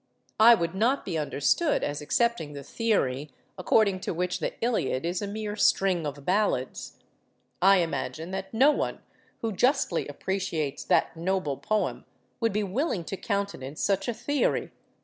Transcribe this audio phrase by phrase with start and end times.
[0.39, 5.21] I would not be understood as accepting the theory, according to which the 'Iliad' is
[5.21, 6.97] a mere string of ballads.
[7.61, 9.01] I imagine that no one
[9.41, 12.05] who justly appreciates that noble poem
[12.39, 14.71] would be willing to countenance such a theory.